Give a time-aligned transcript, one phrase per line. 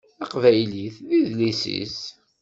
[0.17, 1.99] Taqbaylit d idles-is.